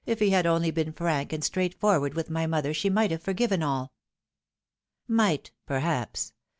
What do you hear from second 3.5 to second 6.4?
all." Might, perhaps.